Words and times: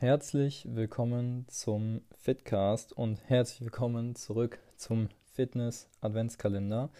Herzlich 0.00 0.64
willkommen 0.70 1.44
zum 1.48 2.02
Fitcast 2.20 2.92
und 2.92 3.18
herzlich 3.28 3.62
willkommen 3.62 4.14
zurück 4.14 4.60
zum 4.76 5.08
Fitness 5.32 5.88
Adventskalender. 6.00 6.90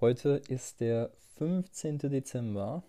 Heute 0.00 0.40
ist 0.46 0.78
der 0.78 1.10
15. 1.38 1.98
Dezember, 1.98 2.84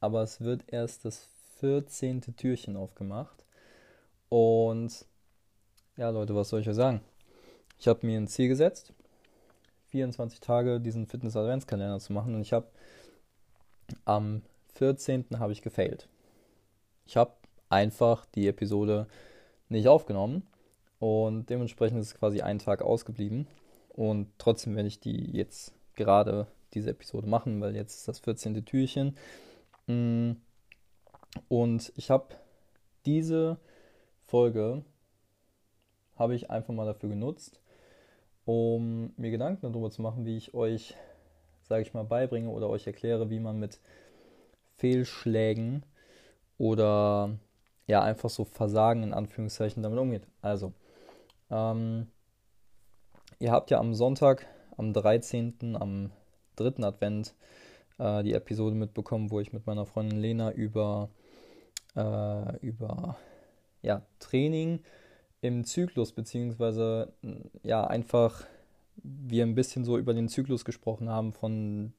aber 0.00 0.24
es 0.24 0.40
wird 0.40 0.64
erst 0.72 1.04
das 1.04 1.28
14. 1.60 2.36
Türchen 2.36 2.76
aufgemacht. 2.76 3.44
Und 4.28 5.06
ja, 5.96 6.10
Leute, 6.10 6.34
was 6.34 6.48
soll 6.48 6.58
ich 6.60 6.68
euch 6.68 6.74
sagen? 6.74 7.00
Ich 7.78 7.86
habe 7.86 8.04
mir 8.04 8.18
ein 8.18 8.26
Ziel 8.26 8.48
gesetzt, 8.48 8.92
24 9.90 10.40
Tage 10.40 10.80
diesen 10.80 11.06
Fitness 11.06 11.36
Adventskalender 11.36 12.00
zu 12.00 12.12
machen 12.12 12.34
und 12.34 12.40
ich 12.40 12.52
habe 12.52 12.66
am 14.04 14.42
14. 14.74 15.26
habe 15.38 15.52
ich 15.52 15.62
gefailt. 15.62 16.08
Ich 17.06 17.16
habe 17.16 17.34
einfach 17.70 18.26
die 18.26 18.46
Episode 18.46 19.06
nicht 19.68 19.88
aufgenommen 19.88 20.42
und 21.00 21.48
dementsprechend 21.48 21.98
ist 22.00 22.08
es 22.08 22.14
quasi 22.14 22.42
ein 22.42 22.58
Tag 22.58 22.82
ausgeblieben. 22.82 23.46
Und 23.88 24.28
trotzdem 24.38 24.76
werde 24.76 24.88
ich 24.88 25.00
die 25.00 25.32
jetzt 25.32 25.72
gerade 25.94 26.46
diese 26.74 26.90
Episode 26.90 27.26
machen, 27.26 27.60
weil 27.60 27.74
jetzt 27.74 27.96
ist 27.96 28.08
das 28.08 28.20
14. 28.20 28.64
Türchen. 28.64 29.16
Mm. 29.86 30.32
Und 31.48 31.92
ich 31.96 32.10
habe 32.10 32.34
diese 33.06 33.58
Folge 34.26 34.84
habe 36.16 36.34
ich 36.34 36.50
einfach 36.50 36.74
mal 36.74 36.84
dafür 36.84 37.08
genutzt, 37.08 37.60
um 38.44 39.14
mir 39.16 39.30
Gedanken 39.30 39.72
darüber 39.72 39.90
zu 39.90 40.02
machen, 40.02 40.26
wie 40.26 40.36
ich 40.36 40.52
euch, 40.52 40.94
sage 41.62 41.82
ich 41.82 41.94
mal, 41.94 42.04
beibringe 42.04 42.50
oder 42.50 42.68
euch 42.68 42.86
erkläre, 42.86 43.30
wie 43.30 43.40
man 43.40 43.58
mit 43.58 43.80
Fehlschlägen 44.76 45.84
oder 46.58 47.38
ja 47.90 48.02
einfach 48.02 48.30
so 48.30 48.44
Versagen 48.44 49.02
in 49.02 49.12
Anführungszeichen 49.12 49.82
damit 49.82 49.98
umgeht. 49.98 50.26
Also, 50.40 50.72
ähm, 51.50 52.06
ihr 53.38 53.50
habt 53.50 53.70
ja 53.70 53.78
am 53.78 53.94
Sonntag, 53.94 54.46
am 54.76 54.92
13., 54.92 55.76
am 55.76 56.10
dritten 56.56 56.84
Advent, 56.84 57.34
äh, 57.98 58.22
die 58.22 58.32
Episode 58.32 58.76
mitbekommen, 58.76 59.30
wo 59.30 59.40
ich 59.40 59.52
mit 59.52 59.66
meiner 59.66 59.86
Freundin 59.86 60.20
Lena 60.20 60.52
über, 60.52 61.10
äh, 61.96 62.56
über 62.58 63.16
ja, 63.82 64.02
Training 64.20 64.80
im 65.40 65.64
Zyklus, 65.64 66.12
beziehungsweise 66.12 67.12
ja, 67.62 67.84
einfach 67.86 68.44
wir 69.02 69.44
ein 69.44 69.54
bisschen 69.54 69.84
so 69.84 69.98
über 69.98 70.14
den 70.14 70.28
Zyklus 70.28 70.64
gesprochen 70.64 71.08
haben 71.08 71.32
von 71.32 71.92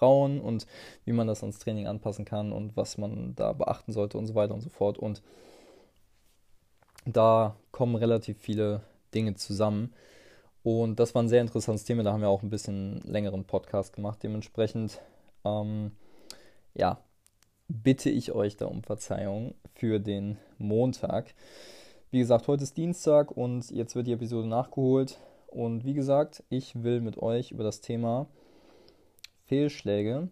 Frauen 0.00 0.40
und 0.40 0.66
wie 1.04 1.12
man 1.12 1.26
das 1.26 1.42
ans 1.42 1.58
Training 1.58 1.86
anpassen 1.86 2.24
kann 2.24 2.52
und 2.52 2.76
was 2.76 2.96
man 2.96 3.34
da 3.36 3.52
beachten 3.52 3.92
sollte 3.92 4.16
und 4.16 4.26
so 4.26 4.34
weiter 4.34 4.54
und 4.54 4.62
so 4.62 4.70
fort. 4.70 4.98
Und 4.98 5.22
da 7.04 7.54
kommen 7.70 7.96
relativ 7.96 8.38
viele 8.38 8.80
Dinge 9.14 9.34
zusammen. 9.34 9.92
Und 10.62 11.00
das 11.00 11.14
war 11.14 11.22
ein 11.22 11.28
sehr 11.28 11.42
interessantes 11.42 11.84
Thema. 11.84 12.02
Da 12.02 12.12
haben 12.12 12.22
wir 12.22 12.28
auch 12.28 12.42
ein 12.42 12.50
bisschen 12.50 13.00
längeren 13.02 13.44
Podcast 13.44 13.92
gemacht. 13.92 14.22
Dementsprechend, 14.22 15.00
ähm, 15.44 15.92
ja, 16.74 16.98
bitte 17.68 18.10
ich 18.10 18.32
euch 18.32 18.56
da 18.56 18.66
um 18.66 18.82
Verzeihung 18.82 19.54
für 19.74 20.00
den 20.00 20.38
Montag. 20.58 21.34
Wie 22.10 22.18
gesagt, 22.18 22.48
heute 22.48 22.64
ist 22.64 22.76
Dienstag 22.76 23.30
und 23.36 23.70
jetzt 23.70 23.94
wird 23.94 24.06
die 24.06 24.12
Episode 24.12 24.48
nachgeholt. 24.48 25.18
Und 25.46 25.84
wie 25.84 25.94
gesagt, 25.94 26.42
ich 26.48 26.82
will 26.82 27.00
mit 27.00 27.18
euch 27.18 27.50
über 27.52 27.64
das 27.64 27.80
Thema 27.80 28.26
Fehlschläge 29.50 30.28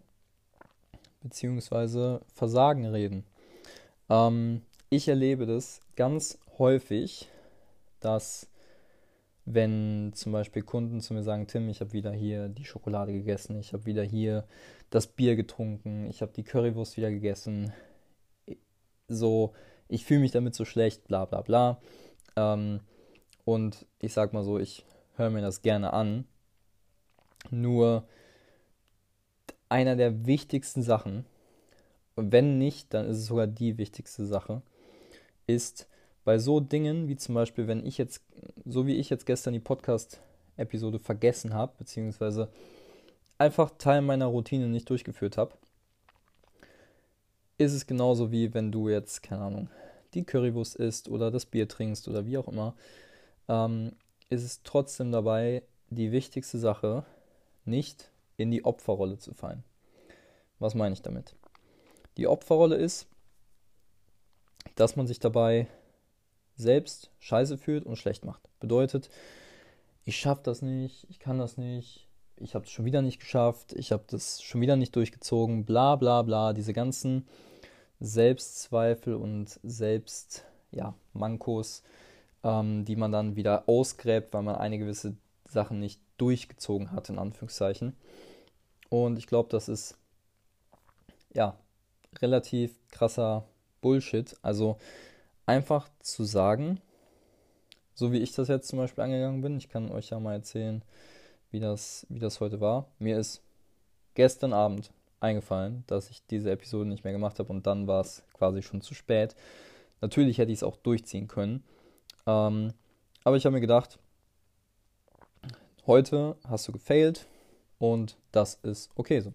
bzw. 1.23 2.19
Versagen 2.33 2.85
reden. 2.85 3.25
Ähm, 4.09 4.61
ich 4.89 5.09
erlebe 5.09 5.45
das 5.45 5.81
ganz 5.97 6.39
häufig, 6.57 7.27
dass 7.99 8.47
wenn 9.43 10.13
zum 10.13 10.31
Beispiel 10.31 10.61
Kunden 10.61 11.01
zu 11.01 11.13
mir 11.13 11.23
sagen, 11.23 11.47
Tim, 11.47 11.67
ich 11.67 11.81
habe 11.81 11.91
wieder 11.91 12.13
hier 12.13 12.47
die 12.47 12.63
Schokolade 12.63 13.11
gegessen, 13.11 13.59
ich 13.59 13.73
habe 13.73 13.85
wieder 13.85 14.03
hier 14.03 14.45
das 14.89 15.07
Bier 15.07 15.35
getrunken, 15.35 16.07
ich 16.09 16.21
habe 16.21 16.31
die 16.31 16.43
Currywurst 16.43 16.95
wieder 16.95 17.11
gegessen, 17.11 17.73
so, 19.09 19.51
ich 19.89 20.05
fühle 20.05 20.21
mich 20.21 20.31
damit 20.31 20.55
so 20.55 20.63
schlecht, 20.63 21.09
bla 21.09 21.25
bla 21.25 21.41
bla. 21.41 21.81
Ähm, 22.37 22.79
und 23.43 23.85
ich 23.99 24.13
sag 24.13 24.31
mal 24.31 24.45
so, 24.45 24.59
ich 24.59 24.85
höre 25.17 25.29
mir 25.29 25.41
das 25.41 25.61
gerne 25.61 25.91
an. 25.91 26.23
Nur 27.51 28.07
einer 29.69 29.95
der 29.95 30.25
wichtigsten 30.25 30.81
Sachen, 30.81 31.25
wenn 32.15 32.57
nicht, 32.57 32.93
dann 32.93 33.07
ist 33.07 33.17
es 33.17 33.27
sogar 33.27 33.47
die 33.47 33.77
wichtigste 33.77 34.25
Sache, 34.25 34.61
ist 35.47 35.87
bei 36.25 36.37
so 36.37 36.59
Dingen 36.59 37.07
wie 37.07 37.15
zum 37.15 37.35
Beispiel, 37.35 37.67
wenn 37.67 37.85
ich 37.85 37.97
jetzt, 37.97 38.23
so 38.65 38.85
wie 38.85 38.95
ich 38.95 39.09
jetzt 39.09 39.25
gestern 39.25 39.53
die 39.53 39.59
Podcast-Episode 39.59 40.99
vergessen 40.99 41.53
habe, 41.53 41.73
beziehungsweise 41.77 42.49
einfach 43.37 43.71
Teil 43.77 44.01
meiner 44.01 44.25
Routine 44.25 44.67
nicht 44.67 44.89
durchgeführt 44.89 45.37
habe, 45.37 45.53
ist 47.57 47.73
es 47.73 47.87
genauso 47.87 48.31
wie 48.31 48.53
wenn 48.53 48.71
du 48.71 48.89
jetzt, 48.89 49.23
keine 49.23 49.41
Ahnung, 49.41 49.69
die 50.13 50.23
Currywurst 50.23 50.75
isst 50.75 51.09
oder 51.09 51.31
das 51.31 51.45
Bier 51.45 51.67
trinkst 51.67 52.07
oder 52.07 52.25
wie 52.25 52.37
auch 52.37 52.47
immer, 52.47 52.75
ähm, 53.47 53.93
ist 54.29 54.43
es 54.43 54.61
trotzdem 54.63 55.11
dabei 55.11 55.63
die 55.89 56.11
wichtigste 56.11 56.57
Sache, 56.57 57.05
nicht 57.65 58.11
in 58.39 58.51
die 58.51 58.63
Opferrolle 58.63 59.17
zu 59.17 59.33
fallen. 59.33 59.63
Was 60.59 60.75
meine 60.75 60.93
ich 60.93 61.01
damit? 61.01 61.35
Die 62.17 62.27
Opferrolle 62.27 62.75
ist, 62.75 63.07
dass 64.75 64.95
man 64.95 65.07
sich 65.07 65.19
dabei 65.19 65.67
selbst 66.55 67.11
scheiße 67.19 67.57
fühlt 67.57 67.85
und 67.85 67.97
schlecht 67.97 68.25
macht. 68.25 68.49
Bedeutet, 68.59 69.09
ich 70.05 70.17
schaffe 70.17 70.41
das 70.43 70.61
nicht, 70.61 71.05
ich 71.09 71.19
kann 71.19 71.37
das 71.37 71.57
nicht, 71.57 72.07
ich 72.37 72.55
habe 72.55 72.65
es 72.65 72.71
schon 72.71 72.85
wieder 72.85 73.01
nicht 73.01 73.19
geschafft, 73.19 73.73
ich 73.73 73.91
habe 73.91 74.03
das 74.07 74.41
schon 74.41 74.61
wieder 74.61 74.75
nicht 74.75 74.95
durchgezogen, 74.95 75.65
bla 75.65 75.95
bla 75.95 76.21
bla, 76.21 76.53
diese 76.53 76.73
ganzen 76.73 77.27
Selbstzweifel 77.99 79.15
und 79.15 79.59
Selbst, 79.63 80.45
ja, 80.71 80.95
ähm, 82.43 82.85
die 82.85 82.95
man 82.95 83.11
dann 83.11 83.35
wieder 83.35 83.67
ausgräbt, 83.67 84.33
weil 84.33 84.43
man 84.43 84.55
eine 84.55 84.79
gewisse 84.79 85.17
Sachen 85.45 85.79
nicht 85.79 86.01
durchgezogen 86.17 86.91
hat, 86.91 87.09
in 87.09 87.19
Anführungszeichen. 87.19 87.95
Und 88.89 89.17
ich 89.17 89.27
glaube, 89.27 89.49
das 89.49 89.69
ist 89.69 89.97
ja 91.33 91.55
relativ 92.21 92.75
krasser 92.91 93.45
Bullshit. 93.81 94.35
Also 94.41 94.77
einfach 95.45 95.89
zu 95.99 96.23
sagen, 96.23 96.81
so 97.93 98.11
wie 98.11 98.19
ich 98.19 98.33
das 98.33 98.47
jetzt 98.47 98.67
zum 98.67 98.79
Beispiel 98.79 99.03
angegangen 99.03 99.41
bin, 99.41 99.57
ich 99.57 99.69
kann 99.69 99.91
euch 99.91 100.09
ja 100.09 100.19
mal 100.19 100.33
erzählen, 100.33 100.83
wie 101.51 101.59
das, 101.59 102.05
wie 102.09 102.19
das 102.19 102.39
heute 102.39 102.61
war. 102.61 102.87
Mir 102.99 103.17
ist 103.17 103.41
gestern 104.13 104.53
Abend 104.53 104.91
eingefallen, 105.19 105.83
dass 105.87 106.09
ich 106.09 106.25
diese 106.27 106.51
Episode 106.51 106.87
nicht 106.87 107.03
mehr 107.03 107.13
gemacht 107.13 107.39
habe 107.39 107.51
und 107.51 107.67
dann 107.67 107.87
war 107.87 108.01
es 108.01 108.23
quasi 108.33 108.61
schon 108.61 108.81
zu 108.81 108.93
spät. 108.93 109.35
Natürlich 110.01 110.37
hätte 110.37 110.51
ich 110.51 110.59
es 110.59 110.63
auch 110.63 110.77
durchziehen 110.77 111.27
können. 111.27 111.63
Ähm, 112.25 112.73
aber 113.23 113.35
ich 113.35 113.45
habe 113.45 113.53
mir 113.53 113.61
gedacht, 113.61 113.99
heute 115.85 116.37
hast 116.47 116.67
du 116.67 116.71
gefailt, 116.71 117.27
und 117.79 118.17
das 118.31 118.59
ist 118.61 118.91
okay 118.95 119.21
so. 119.21 119.33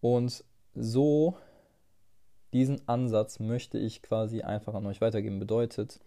Und 0.00 0.44
so 0.74 1.36
diesen 2.52 2.86
Ansatz 2.88 3.38
möchte 3.38 3.78
ich 3.78 4.02
quasi 4.02 4.42
einfach 4.42 4.74
an 4.74 4.86
euch 4.86 5.00
weitergeben. 5.00 5.38
Bedeutet, 5.38 6.00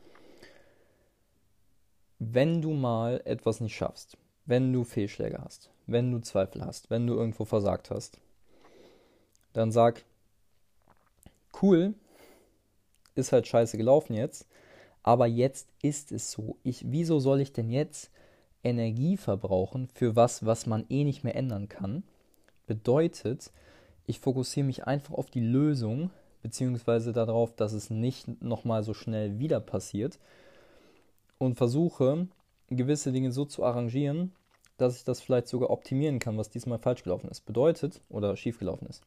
wenn 2.19 2.61
du 2.61 2.71
mal 2.71 3.21
etwas 3.25 3.59
nicht 3.59 3.75
schaffst, 3.75 4.17
wenn 4.45 4.71
du 4.73 4.83
Fehlschläge 4.83 5.39
hast, 5.43 5.69
wenn 5.87 6.11
du 6.11 6.19
Zweifel 6.19 6.65
hast, 6.65 6.89
wenn 6.89 7.07
du 7.07 7.13
irgendwo 7.13 7.45
versagt 7.45 7.89
hast, 7.89 8.19
dann 9.53 9.71
sag, 9.71 10.03
cool, 11.61 11.93
ist 13.15 13.31
halt 13.31 13.47
scheiße 13.47 13.77
gelaufen 13.77 14.13
jetzt, 14.15 14.47
aber 15.03 15.27
jetzt 15.27 15.69
ist 15.81 16.11
es 16.11 16.31
so. 16.31 16.57
Ich, 16.63 16.83
wieso 16.89 17.19
soll 17.19 17.41
ich 17.41 17.53
denn 17.53 17.69
jetzt 17.69 18.09
Energie 18.63 19.17
verbrauchen 19.17 19.87
für 19.93 20.15
was, 20.15 20.45
was 20.45 20.65
man 20.65 20.85
eh 20.89 21.03
nicht 21.03 21.23
mehr 21.23 21.35
ändern 21.35 21.69
kann. 21.69 22.03
Bedeutet, 22.65 23.51
ich 24.05 24.19
fokussiere 24.19 24.65
mich 24.65 24.85
einfach 24.87 25.13
auf 25.13 25.29
die 25.29 25.41
Lösung, 25.41 26.11
beziehungsweise 26.41 27.13
darauf, 27.13 27.55
dass 27.55 27.73
es 27.73 27.89
nicht 27.89 28.41
nochmal 28.41 28.83
so 28.83 28.93
schnell 28.93 29.39
wieder 29.39 29.59
passiert 29.59 30.19
und 31.37 31.55
versuche, 31.55 32.27
gewisse 32.69 33.11
Dinge 33.11 33.31
so 33.31 33.45
zu 33.45 33.63
arrangieren, 33.63 34.33
dass 34.77 34.97
ich 34.97 35.03
das 35.03 35.21
vielleicht 35.21 35.47
sogar 35.47 35.69
optimieren 35.69 36.19
kann, 36.19 36.37
was 36.37 36.49
diesmal 36.49 36.79
falsch 36.79 37.03
gelaufen 37.03 37.29
ist. 37.29 37.41
Bedeutet, 37.41 38.01
oder 38.09 38.35
schief 38.35 38.59
gelaufen 38.59 38.87
ist. 38.87 39.03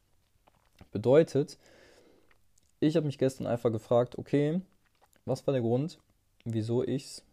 Bedeutet, 0.91 1.57
ich 2.79 2.95
habe 2.95 3.05
mich 3.05 3.17
gestern 3.17 3.47
einfach 3.47 3.71
gefragt, 3.71 4.17
okay, 4.17 4.61
was 5.25 5.45
war 5.45 5.51
der 5.51 5.61
Grund, 5.61 5.99
wieso 6.45 6.83
ich 6.83 7.03
es 7.03 7.23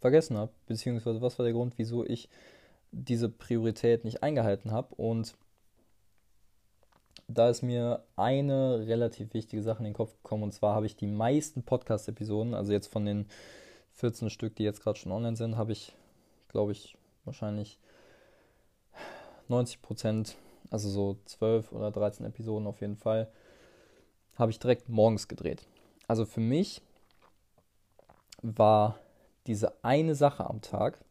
vergessen 0.00 0.36
habe, 0.36 0.52
beziehungsweise 0.66 1.20
was 1.20 1.38
war 1.38 1.44
der 1.44 1.52
Grund, 1.52 1.74
wieso 1.76 2.04
ich 2.04 2.28
diese 2.90 3.28
Priorität 3.28 4.04
nicht 4.04 4.22
eingehalten 4.22 4.70
habe. 4.70 4.94
Und 4.94 5.34
da 7.26 7.50
ist 7.50 7.62
mir 7.62 8.02
eine 8.16 8.86
relativ 8.86 9.34
wichtige 9.34 9.62
Sache 9.62 9.78
in 9.78 9.84
den 9.84 9.94
Kopf 9.94 10.14
gekommen. 10.22 10.44
Und 10.44 10.52
zwar 10.52 10.74
habe 10.74 10.86
ich 10.86 10.96
die 10.96 11.06
meisten 11.06 11.62
Podcast-Episoden, 11.62 12.54
also 12.54 12.72
jetzt 12.72 12.90
von 12.90 13.04
den 13.04 13.26
14 13.92 14.30
Stück, 14.30 14.56
die 14.56 14.62
jetzt 14.62 14.82
gerade 14.82 14.98
schon 14.98 15.12
online 15.12 15.36
sind, 15.36 15.56
habe 15.56 15.72
ich, 15.72 15.94
glaube 16.48 16.72
ich, 16.72 16.96
wahrscheinlich 17.24 17.78
90 19.48 19.82
Prozent, 19.82 20.36
also 20.70 20.88
so 20.88 21.18
12 21.26 21.72
oder 21.72 21.90
13 21.90 22.24
Episoden 22.24 22.66
auf 22.66 22.80
jeden 22.80 22.96
Fall, 22.96 23.28
habe 24.36 24.50
ich 24.50 24.58
direkt 24.58 24.88
morgens 24.88 25.28
gedreht. 25.28 25.66
Also 26.06 26.24
für 26.24 26.40
mich 26.40 26.80
war 28.40 28.98
diese 29.48 29.82
eine 29.82 30.14
Sache 30.14 30.48
am 30.48 30.60
Tag, 30.60 31.04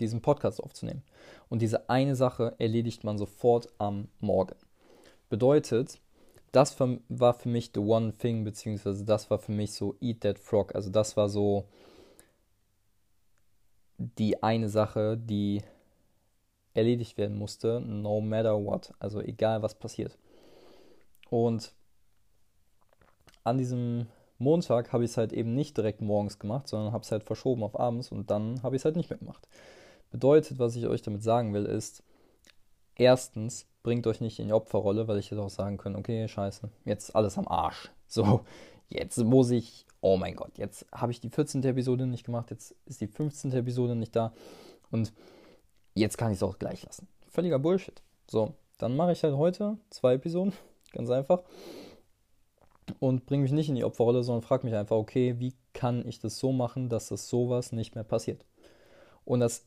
diesen 0.00 0.22
Podcast 0.22 0.62
aufzunehmen. 0.62 1.02
Und 1.48 1.62
diese 1.62 1.88
eine 1.88 2.16
Sache 2.16 2.54
erledigt 2.58 3.04
man 3.04 3.18
sofort 3.18 3.68
am 3.78 4.08
Morgen. 4.20 4.56
Bedeutet, 5.28 6.00
das 6.52 6.80
war 6.80 7.34
für 7.34 7.48
mich 7.48 7.72
the 7.74 7.80
one 7.80 8.12
thing, 8.16 8.44
beziehungsweise 8.44 9.04
das 9.04 9.30
war 9.30 9.38
für 9.38 9.52
mich 9.52 9.74
so 9.74 9.96
Eat 10.00 10.22
That 10.22 10.38
Frog. 10.38 10.74
Also 10.74 10.90
das 10.90 11.16
war 11.16 11.28
so 11.28 11.66
die 13.98 14.42
eine 14.42 14.68
Sache, 14.68 15.18
die 15.18 15.62
erledigt 16.72 17.18
werden 17.18 17.36
musste, 17.36 17.80
no 17.80 18.20
matter 18.20 18.64
what. 18.64 18.92
Also 18.98 19.20
egal 19.20 19.62
was 19.62 19.74
passiert. 19.74 20.16
Und 21.28 21.72
an 23.44 23.58
diesem 23.58 24.06
Montag 24.38 24.92
habe 24.92 25.04
ich 25.04 25.10
es 25.10 25.16
halt 25.16 25.32
eben 25.32 25.54
nicht 25.54 25.76
direkt 25.76 26.00
morgens 26.00 26.38
gemacht, 26.38 26.68
sondern 26.68 26.92
habe 26.92 27.02
es 27.02 27.10
halt 27.10 27.24
verschoben 27.24 27.62
auf 27.64 27.78
abends 27.78 28.10
und 28.12 28.30
dann 28.30 28.62
habe 28.62 28.76
ich 28.76 28.80
es 28.80 28.84
halt 28.84 28.96
nicht 28.96 29.10
mehr 29.10 29.18
gemacht. 29.18 29.48
Bedeutet, 30.10 30.58
was 30.58 30.76
ich 30.76 30.86
euch 30.86 31.02
damit 31.02 31.22
sagen 31.22 31.52
will, 31.52 31.66
ist, 31.66 32.02
erstens, 32.94 33.66
bringt 33.82 34.06
euch 34.06 34.20
nicht 34.20 34.38
in 34.38 34.46
die 34.46 34.52
Opferrolle, 34.52 35.08
weil 35.08 35.18
ich 35.18 35.30
hätte 35.30 35.42
auch 35.42 35.50
sagen 35.50 35.76
können, 35.76 35.96
okay, 35.96 36.28
scheiße, 36.28 36.68
jetzt 36.84 37.14
alles 37.14 37.38
am 37.38 37.48
Arsch. 37.48 37.90
So, 38.10 38.40
jetzt 38.88 39.18
muss 39.18 39.50
ich, 39.50 39.84
oh 40.00 40.16
mein 40.16 40.34
Gott, 40.34 40.56
jetzt 40.56 40.86
habe 40.92 41.12
ich 41.12 41.20
die 41.20 41.28
14. 41.28 41.62
Episode 41.64 42.06
nicht 42.06 42.24
gemacht, 42.24 42.50
jetzt 42.50 42.74
ist 42.86 43.02
die 43.02 43.06
15. 43.06 43.52
Episode 43.52 43.94
nicht 43.96 44.16
da 44.16 44.32
und 44.90 45.12
jetzt 45.92 46.16
kann 46.16 46.30
ich 46.30 46.38
es 46.38 46.42
auch 46.42 46.58
gleich 46.58 46.86
lassen. 46.86 47.06
Völliger 47.26 47.58
Bullshit. 47.58 48.00
So, 48.30 48.54
dann 48.78 48.96
mache 48.96 49.12
ich 49.12 49.22
halt 49.24 49.36
heute 49.36 49.76
zwei 49.90 50.14
Episoden, 50.14 50.54
ganz 50.92 51.10
einfach 51.10 51.42
und 53.00 53.26
bringe 53.26 53.42
mich 53.42 53.52
nicht 53.52 53.68
in 53.68 53.74
die 53.74 53.84
Opferrolle, 53.84 54.22
sondern 54.22 54.42
frage 54.42 54.66
mich 54.66 54.74
einfach, 54.74 54.96
okay, 54.96 55.36
wie 55.38 55.54
kann 55.72 56.06
ich 56.06 56.18
das 56.18 56.38
so 56.38 56.52
machen, 56.52 56.88
dass 56.88 57.08
das 57.08 57.28
sowas 57.28 57.72
nicht 57.72 57.94
mehr 57.94 58.04
passiert? 58.04 58.44
Und 59.24 59.40
das, 59.40 59.66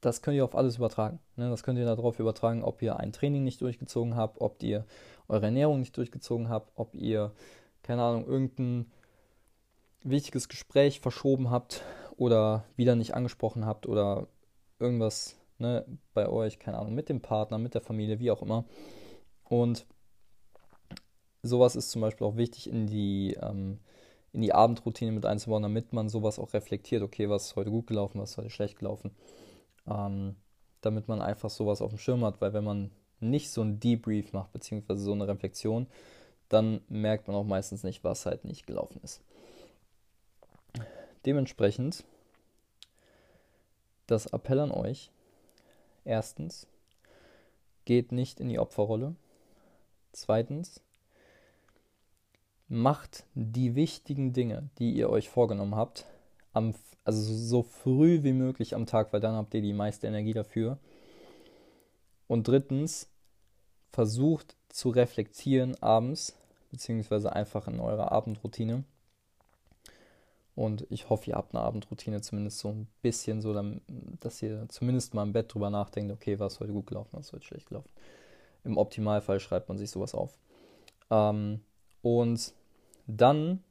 das 0.00 0.22
könnt 0.22 0.36
ihr 0.36 0.44
auf 0.44 0.54
alles 0.54 0.76
übertragen. 0.76 1.18
Ne? 1.36 1.48
Das 1.50 1.62
könnt 1.62 1.78
ihr 1.78 1.86
darauf 1.86 2.18
übertragen, 2.20 2.62
ob 2.62 2.82
ihr 2.82 2.98
ein 2.98 3.12
Training 3.12 3.44
nicht 3.44 3.60
durchgezogen 3.60 4.16
habt, 4.16 4.40
ob 4.40 4.62
ihr 4.62 4.84
eure 5.28 5.46
Ernährung 5.46 5.80
nicht 5.80 5.96
durchgezogen 5.96 6.48
habt, 6.48 6.72
ob 6.76 6.94
ihr, 6.94 7.32
keine 7.82 8.02
Ahnung, 8.02 8.26
irgendein 8.26 8.90
wichtiges 10.02 10.48
Gespräch 10.48 11.00
verschoben 11.00 11.50
habt 11.50 11.82
oder 12.16 12.64
wieder 12.76 12.94
nicht 12.94 13.14
angesprochen 13.14 13.64
habt 13.64 13.86
oder 13.86 14.28
irgendwas 14.78 15.36
ne, 15.58 15.84
bei 16.12 16.28
euch, 16.28 16.58
keine 16.58 16.78
Ahnung, 16.78 16.94
mit 16.94 17.08
dem 17.08 17.20
Partner, 17.20 17.58
mit 17.58 17.74
der 17.74 17.80
Familie, 17.80 18.20
wie 18.20 18.30
auch 18.30 18.42
immer. 18.42 18.64
Und 19.44 19.86
sowas 21.44 21.76
ist 21.76 21.90
zum 21.90 22.00
Beispiel 22.00 22.26
auch 22.26 22.36
wichtig 22.36 22.68
in 22.68 22.86
die, 22.86 23.36
ähm, 23.40 23.78
in 24.32 24.42
die 24.42 24.52
Abendroutine 24.52 25.12
mit 25.12 25.26
einzubauen, 25.26 25.62
damit 25.62 25.92
man 25.92 26.08
sowas 26.08 26.38
auch 26.38 26.52
reflektiert, 26.54 27.02
okay, 27.02 27.28
was 27.28 27.46
ist 27.46 27.56
heute 27.56 27.70
gut 27.70 27.86
gelaufen, 27.86 28.20
was 28.20 28.32
ist 28.32 28.38
heute 28.38 28.50
schlecht 28.50 28.78
gelaufen. 28.78 29.12
Ähm, 29.86 30.36
damit 30.80 31.08
man 31.08 31.22
einfach 31.22 31.50
sowas 31.50 31.80
auf 31.80 31.90
dem 31.90 31.98
Schirm 31.98 32.24
hat, 32.24 32.40
weil 32.40 32.52
wenn 32.52 32.64
man 32.64 32.90
nicht 33.20 33.50
so 33.50 33.62
ein 33.62 33.80
Debrief 33.80 34.32
macht, 34.32 34.52
beziehungsweise 34.52 35.02
so 35.02 35.12
eine 35.12 35.28
Reflexion, 35.28 35.86
dann 36.48 36.82
merkt 36.88 37.26
man 37.26 37.36
auch 37.36 37.44
meistens 37.44 37.84
nicht, 37.84 38.04
was 38.04 38.26
halt 38.26 38.44
nicht 38.44 38.66
gelaufen 38.66 39.00
ist. 39.02 39.22
Dementsprechend 41.24 42.04
das 44.06 44.26
Appell 44.26 44.60
an 44.60 44.70
euch. 44.70 45.10
Erstens, 46.04 46.66
geht 47.84 48.12
nicht 48.12 48.40
in 48.40 48.48
die 48.48 48.58
Opferrolle. 48.58 49.14
Zweitens, 50.12 50.80
macht 52.68 53.24
die 53.34 53.74
wichtigen 53.74 54.32
Dinge, 54.32 54.70
die 54.78 54.92
ihr 54.92 55.10
euch 55.10 55.28
vorgenommen 55.28 55.74
habt, 55.74 56.06
am, 56.52 56.74
also 57.04 57.22
so 57.22 57.62
früh 57.62 58.22
wie 58.22 58.32
möglich 58.32 58.74
am 58.74 58.86
Tag, 58.86 59.12
weil 59.12 59.20
dann 59.20 59.34
habt 59.34 59.54
ihr 59.54 59.62
die 59.62 59.72
meiste 59.72 60.06
Energie 60.06 60.32
dafür. 60.32 60.78
Und 62.26 62.48
drittens, 62.48 63.08
versucht 63.94 64.56
zu 64.68 64.90
reflektieren 64.90 65.80
abends, 65.80 66.36
beziehungsweise 66.70 67.32
einfach 67.32 67.68
in 67.68 67.78
eurer 67.78 68.10
Abendroutine. 68.10 68.82
Und 70.56 70.86
ich 70.90 71.10
hoffe, 71.10 71.30
ihr 71.30 71.36
habt 71.36 71.54
eine 71.54 71.64
Abendroutine 71.64 72.20
zumindest 72.20 72.58
so 72.58 72.68
ein 72.70 72.88
bisschen 73.02 73.40
so, 73.40 73.54
dass 74.20 74.42
ihr 74.42 74.66
zumindest 74.68 75.14
mal 75.14 75.22
im 75.22 75.32
Bett 75.32 75.52
drüber 75.52 75.70
nachdenkt, 75.70 76.12
okay, 76.12 76.38
was 76.38 76.60
heute 76.60 76.72
gut 76.72 76.86
gelaufen, 76.86 77.10
was 77.12 77.32
heute 77.32 77.44
schlecht 77.44 77.68
gelaufen. 77.68 77.90
Im 78.64 78.78
Optimalfall 78.78 79.40
schreibt 79.40 79.68
man 79.68 79.78
sich 79.78 79.90
sowas 79.90 80.14
auf. 80.14 80.38
Ähm, 81.10 81.60
und 82.04 82.52
dann, 83.06 83.64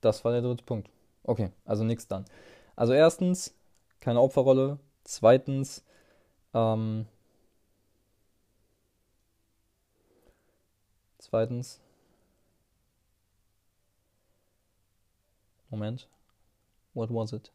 das 0.00 0.24
war 0.24 0.32
der 0.32 0.40
dritte 0.42 0.64
Punkt. 0.64 0.88
Okay, 1.24 1.50
also 1.64 1.84
nichts 1.84 2.06
dann. 2.06 2.24
Also 2.76 2.92
erstens, 2.92 3.54
keine 4.00 4.20
Opferrolle. 4.20 4.78
Zweitens, 5.04 5.84
ähm, 6.54 7.06
zweitens, 11.18 11.80
Moment, 15.70 16.08
what 16.94 17.10
was 17.10 17.32
it? 17.32 17.50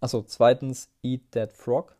Achso, 0.00 0.22
zweitens, 0.22 0.88
eat 1.02 1.32
that 1.32 1.52
frog. 1.52 1.96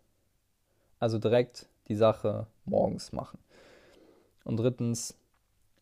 Also 1.04 1.18
direkt 1.18 1.68
die 1.88 1.96
Sache 1.96 2.46
morgens 2.64 3.12
machen. 3.12 3.38
Und 4.42 4.56
drittens, 4.56 5.14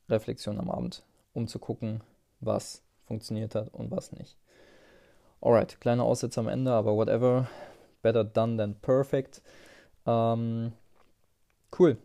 Reflexion 0.09 0.59
am 0.59 0.69
Abend, 0.69 1.05
um 1.33 1.47
zu 1.47 1.61
gucken, 1.61 2.01
was 2.41 2.83
funktioniert 3.05 3.55
hat 3.55 3.73
und 3.73 3.93
was 3.93 4.11
nicht. 4.11 4.37
Alright, 5.41 5.81
kleiner 5.81 6.03
Aussetzer 6.03 6.41
am 6.41 6.49
Ende, 6.49 6.73
aber 6.73 6.97
whatever. 6.97 7.49
Better 8.03 8.25
done 8.25 8.57
than 8.57 8.75
perfect. 8.81 9.43
Ähm, 10.07 10.73
cool. 11.79 11.99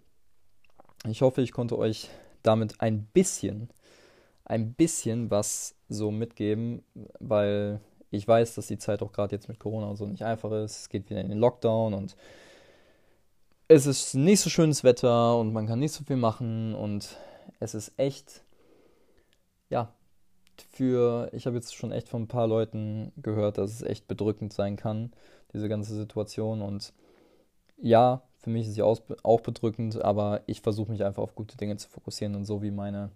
Ich 1.08 1.24
hoffe, 1.24 1.42
ich 1.42 1.52
konnte 1.52 1.76
euch 1.76 2.12
damit 2.44 2.82
ein 2.82 3.08
bisschen, 3.14 3.72
ein 4.46 4.74
bisschen 4.74 5.32
was 5.32 5.74
so 5.90 6.12
mitgeben, 6.12 6.84
weil 7.20 7.82
ich 8.12 8.28
weiß, 8.28 8.54
dass 8.54 8.68
die 8.68 8.78
Zeit 8.78 9.02
auch 9.02 9.12
gerade 9.12 9.36
jetzt 9.36 9.50
mit 9.50 9.58
Corona 9.58 9.88
und 9.88 9.96
so 9.96 10.06
nicht 10.06 10.24
einfach 10.24 10.52
ist. 10.52 10.82
Es 10.82 10.90
geht 10.90 11.10
wieder 11.10 11.22
in 11.22 11.30
den 11.30 11.40
Lockdown 11.40 11.96
und 11.96 12.16
es 13.68 13.86
ist 13.86 14.16
nicht 14.16 14.40
so 14.40 14.50
schönes 14.50 14.84
Wetter 14.84 15.38
und 15.38 15.52
man 15.52 15.68
kann 15.68 15.80
nicht 15.80 15.92
so 15.92 16.04
viel 16.04 16.16
machen 16.16 16.74
und 16.74 17.18
es 17.60 17.76
ist 17.76 17.92
echt, 17.98 18.44
ja, 19.70 19.94
für, 20.72 21.30
ich 21.34 21.46
habe 21.46 21.58
jetzt 21.58 21.76
schon 21.76 21.92
echt 21.92 22.10
von 22.10 22.24
ein 22.24 22.28
paar 22.28 22.48
Leuten 22.48 23.12
gehört, 23.18 23.58
dass 23.58 23.72
es 23.72 23.82
echt 23.82 24.08
bedrückend 24.08 24.54
sein 24.54 24.78
kann, 24.78 25.12
diese 25.54 25.70
ganze 25.70 25.96
Situation 25.96 26.62
und 26.62 26.94
ja, 27.78 28.22
für 28.38 28.50
mich 28.50 28.68
ist 28.68 28.76
sie 28.76 28.82
auch 28.82 29.42
bedrückend, 29.42 30.02
aber 30.02 30.42
ich 30.46 30.62
versuche 30.62 30.92
mich 30.92 31.04
einfach 31.04 31.22
auf 31.22 31.36
gute 31.36 31.58
Dinge 31.58 31.76
zu 31.78 31.90
fokussieren 31.90 32.36
und 32.36 32.46
so 32.46 32.62
wie 32.62 32.72
meine, 32.72 33.12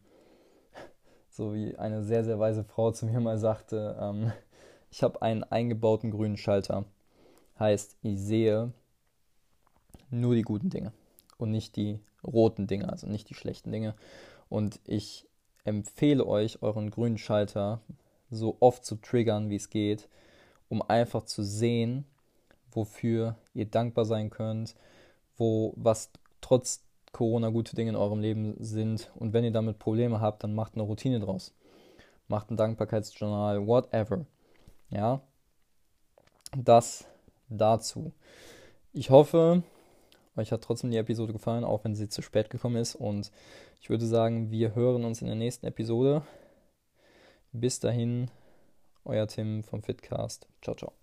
so 1.30 1.54
wie 1.54 1.78
eine 1.78 2.04
sehr, 2.04 2.26
sehr 2.26 2.40
weise 2.40 2.64
Frau 2.64 2.92
zu 2.92 3.06
mir 3.06 3.20
mal 3.22 3.38
sagte, 3.38 3.98
ähm, 4.00 4.34
ich 4.92 5.02
habe 5.04 5.22
einen 5.22 5.44
eingebauten 5.44 6.12
grünen 6.12 6.38
Schalter. 6.38 6.84
Heißt, 7.58 7.96
ich 8.02 8.20
sehe 8.20 8.74
nur 10.10 10.36
die 10.36 10.42
guten 10.42 10.70
Dinge 10.70 10.92
und 11.38 11.52
nicht 11.52 11.76
die 11.76 12.00
roten 12.24 12.68
Dinge, 12.68 12.90
also 12.90 13.08
nicht 13.08 13.30
die 13.30 13.34
schlechten 13.34 13.72
Dinge. 13.72 13.96
Und 14.50 14.80
ich 14.86 15.28
empfehle 15.64 16.26
euch, 16.26 16.62
euren 16.62 16.92
grünen 16.92 17.18
Schalter 17.18 17.82
so 18.30 18.58
oft 18.60 18.86
zu 18.86 18.96
triggern, 18.96 19.50
wie 19.50 19.56
es 19.56 19.70
geht, 19.70 20.08
um 20.70 20.82
einfach 20.82 21.26
zu 21.26 21.44
sehen, 21.44 22.06
wofür 22.72 23.36
ihr 23.54 23.66
dankbar 23.66 24.06
sein 24.06 24.30
könnt, 24.30 24.76
wo 25.38 25.74
was 25.76 26.10
trotz 26.40 26.84
Corona 27.12 27.50
gute 27.50 27.76
Dinge 27.76 27.90
in 27.90 27.96
eurem 27.96 28.20
Leben 28.20 28.56
sind. 28.60 29.12
Und 29.16 29.34
wenn 29.34 29.44
ihr 29.44 29.52
damit 29.52 29.80
Probleme 29.80 30.22
habt, 30.22 30.44
dann 30.44 30.56
macht 30.56 30.76
eine 30.76 30.84
Routine 30.84 31.20
draus. 31.20 31.54
Macht 32.28 32.50
ein 32.50 32.58
Dankbarkeitsjournal, 32.58 33.68
whatever. 33.68 34.26
Ja, 34.90 35.22
das 36.58 37.06
dazu. 37.50 38.14
Ich 38.94 39.10
hoffe, 39.10 39.64
euch 40.38 40.52
hat 40.52 40.64
trotzdem 40.64 40.92
die 40.92 40.98
Episode 40.98 41.34
gefallen, 41.34 41.64
auch 41.64 41.84
wenn 41.84 41.96
sie 41.96 42.10
zu 42.10 42.22
spät 42.22 42.50
gekommen 42.50 42.78
ist. 42.78 42.96
Und 42.96 43.32
ich 43.82 43.90
würde 43.90 44.06
sagen, 44.06 44.52
wir 44.52 44.76
hören 44.76 45.04
uns 45.04 45.22
in 45.22 45.28
der 45.28 45.36
nächsten 45.36 45.66
Episode. 45.66 46.24
Bis 47.52 47.80
dahin, 47.80 48.30
euer 49.04 49.28
Tim 49.28 49.64
vom 49.64 49.84
Fitcast. 49.84 50.48
Ciao, 50.62 50.76
ciao. 50.76 51.01